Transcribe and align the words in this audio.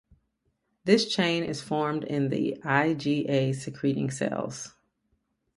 This 0.83 1.05
chain 1.05 1.43
is 1.43 1.61
formed 1.61 2.03
in 2.05 2.29
the 2.29 2.57
IgA-secreting 2.63 4.09
cells. 4.09 4.73